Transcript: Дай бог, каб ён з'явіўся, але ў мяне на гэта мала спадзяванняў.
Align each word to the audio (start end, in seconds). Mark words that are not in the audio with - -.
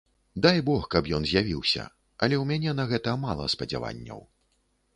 Дай 0.45 0.61
бог, 0.69 0.87
каб 0.95 1.09
ён 1.17 1.27
з'явіўся, 1.31 1.85
але 2.27 2.35
ў 2.39 2.41
мяне 2.53 2.71
на 2.81 2.89
гэта 2.93 3.15
мала 3.29 3.45
спадзяванняў. 3.55 4.27